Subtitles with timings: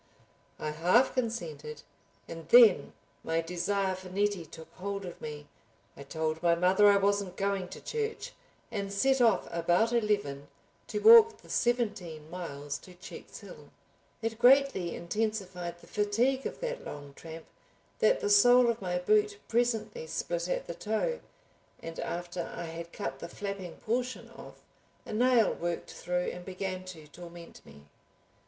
[0.57, 1.83] I half consented,
[2.27, 5.47] and then my desire for Nettie took hold of me.
[5.95, 8.33] I told my mother I wasn't going to church,
[8.71, 10.47] and set off about eleven
[10.87, 13.69] to walk the seventeen miles to Checkshill.
[14.23, 17.45] It greatly intensified the fatigue of that long tramp
[17.99, 21.19] that the sole of my boot presently split at the toe,
[21.79, 24.63] and after I had cut the flapping portion off,
[25.05, 27.85] a nail worked through and began to torment me.